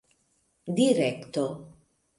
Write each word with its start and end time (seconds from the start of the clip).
direkto 0.79 1.47